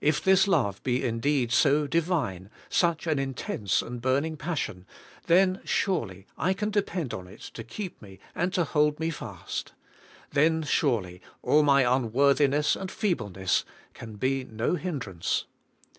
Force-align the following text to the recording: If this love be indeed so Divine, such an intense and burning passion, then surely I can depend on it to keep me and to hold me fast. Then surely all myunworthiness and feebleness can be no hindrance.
If 0.00 0.24
this 0.24 0.48
love 0.48 0.82
be 0.84 1.04
indeed 1.04 1.52
so 1.52 1.86
Divine, 1.86 2.48
such 2.70 3.06
an 3.06 3.18
intense 3.18 3.82
and 3.82 4.00
burning 4.00 4.38
passion, 4.38 4.86
then 5.26 5.60
surely 5.66 6.26
I 6.38 6.54
can 6.54 6.70
depend 6.70 7.12
on 7.12 7.26
it 7.26 7.42
to 7.52 7.62
keep 7.62 8.00
me 8.00 8.18
and 8.34 8.54
to 8.54 8.64
hold 8.64 8.98
me 8.98 9.10
fast. 9.10 9.72
Then 10.30 10.62
surely 10.62 11.20
all 11.42 11.62
myunworthiness 11.62 12.74
and 12.74 12.90
feebleness 12.90 13.66
can 13.92 14.14
be 14.14 14.44
no 14.44 14.76
hindrance. 14.76 15.44